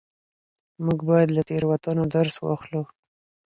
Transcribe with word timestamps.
موږ 0.85 0.99
بايد 1.09 1.29
له 1.35 1.41
تېروتنو 1.49 2.03
درس 2.15 2.35
واخلو. 2.39 2.83